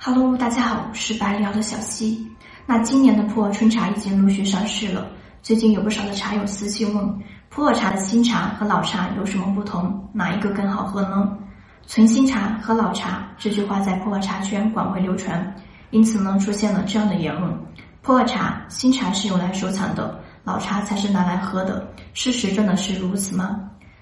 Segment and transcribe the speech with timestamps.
[0.00, 2.24] Hello，大家好，我是百聊的小溪。
[2.66, 5.04] 那今年的普洱春茶已经陆续上市了，
[5.42, 10.08] 最近有不少的茶友私信问，普洱茶的新茶和老茶有什么不同？
[10.12, 11.36] 哪一个更好喝呢？
[11.84, 15.52] 存新茶和老茶这句话在普洱茶圈广为流传，
[15.90, 17.52] 因此呢出现了这样的言论：
[18.00, 21.92] 普洱茶新茶是用来收藏的，老茶才是拿来喝的。
[22.14, 23.58] 事实真的是如此吗？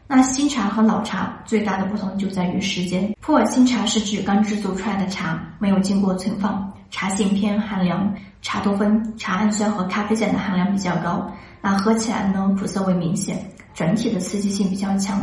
[0.08, 3.12] 那新茶和老茶最大的不同就在于时间。
[3.20, 11.28] 普洱新茶是指刚制作出来的茶，没有经过存放，茶性偏寒凉，茶多酚、茶氨酸和咖啡碱的含量比较高。
[11.60, 13.36] 那喝起来呢，苦涩味明显，
[13.74, 15.20] 整体的刺激性比较强，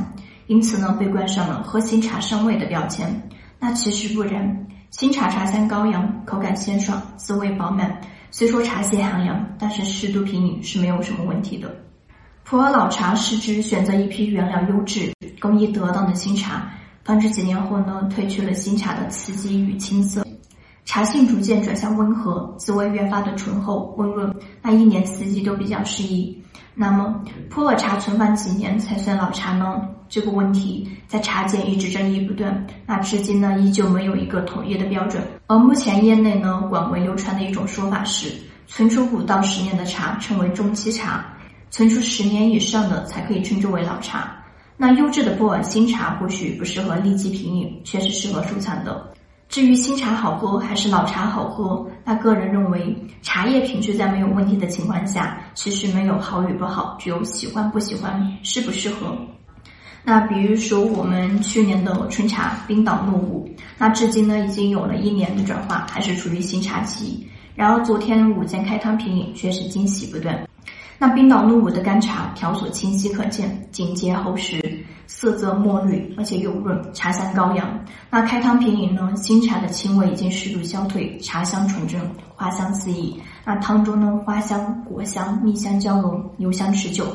[0.47, 3.09] 因此呢，被冠上了喝新茶生味的标签。
[3.59, 8.01] 那其实不然，新茶茶香高扬，口感鲜爽，滋味饱满。
[8.31, 11.73] 虽说茶性寒凉，但是适度品饮是没有什么问题的。
[12.45, 16.69] 普洱老茶是指选择一批原料优质、工艺得当的新茶，
[17.03, 20.25] 放置几年后呢，褪去了新茶的刺激与青涩，
[20.83, 26.37] 茶性逐渐转向温和，滋味越发的醇厚温润，那一年四季都比较适宜。
[26.75, 29.81] 那么普洱茶存放几年才算老茶呢？
[30.09, 35.23] 这个问题在茶界一直争议不断，那至今呢依旧没有一个统一的标准。
[35.47, 38.29] 而目前业内呢广为流传的一种说法是，
[38.67, 41.25] 存储五到十年的茶称为中期茶。
[41.73, 44.31] 存储十年以上的才可以称之为老茶。
[44.77, 49.11] 那优质的普洱新茶或许不适合立即品饮，却是适合收藏的。
[49.49, 59.17] 至于新茶好喝还是老茶好喝，那个人认为，茶叶品质在没有问题的情况下，其实没有好与不好，只有喜欢不喜欢，适不适合。
[60.03, 67.27] 那比如说我们去年的春茶冰岛怒舞，那至今呢已经有了一年的转化，还是处于新茶期。
[67.55, 70.47] 然而昨天午间开汤品饮却是惊喜不断。
[70.97, 74.61] 那冰岛怒舞的干茶条索清晰可见，紧结厚实，
[75.07, 77.67] 色泽墨绿，而且油润，茶香高扬。
[78.09, 81.99] 那开汤品饮呢，新茶的清味已经适度消退，茶香纯正，
[82.35, 83.19] 花香四溢。
[83.43, 87.05] 那汤中呢，花香、果香、蜜香交融，油香持久。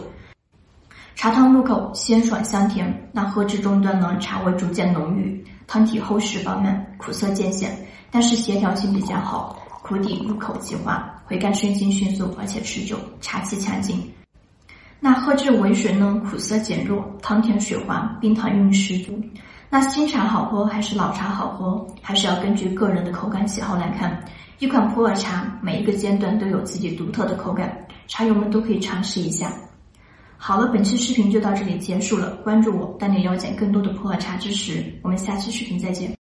[1.14, 7.76] 茶汤入口鲜爽香甜，那喝至中段呢，茶味逐渐浓郁，汤体厚实饱满，苦涩渐显，
[8.10, 9.58] 但是协调性比较好。
[9.88, 13.98] 苦底入口即化，回甘生津迅速而且持久，茶气强劲。
[15.00, 16.20] 那喝至尾水呢？
[16.28, 19.18] 苦涩减弱，汤甜水滑，冰糖韵十足。
[19.70, 21.86] 那新茶好喝还是老茶好喝？
[22.02, 24.22] 还是要根据个人的口感喜好来看。
[24.58, 27.74] 一款普洱茶，每一个阶段都有自己独特的口感，
[28.08, 29.50] 茶友们都可以尝试一下。
[30.36, 32.36] 好了，本期视频就到这里结束了。
[32.44, 34.84] 关注我，带你了解更多的普洱茶知识。
[35.02, 36.17] 我们下期视频再见。